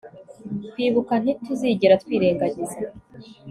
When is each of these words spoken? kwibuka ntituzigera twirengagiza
kwibuka 0.71 1.13
ntituzigera 1.21 1.99
twirengagiza 2.03 2.77